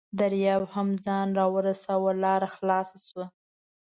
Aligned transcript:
دریاب 0.19 0.63
هم 0.73 0.87
ځان 1.05 1.27
راورساوه، 1.39 2.11
لاره 2.23 2.47
خلاصه 2.55 2.97
شوه. 3.07 3.25